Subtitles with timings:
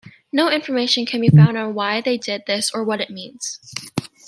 [0.33, 3.59] No information can be found on why they did this or what it means.